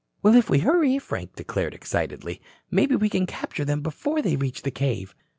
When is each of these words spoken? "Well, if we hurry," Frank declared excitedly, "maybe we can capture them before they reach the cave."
"Well, 0.23 0.33
if 0.33 0.49
we 0.49 0.57
hurry," 0.57 0.97
Frank 0.97 1.35
declared 1.35 1.75
excitedly, 1.75 2.41
"maybe 2.71 2.95
we 2.95 3.07
can 3.07 3.27
capture 3.27 3.65
them 3.65 3.81
before 3.81 4.23
they 4.23 4.35
reach 4.35 4.63
the 4.63 4.71
cave." 4.71 5.13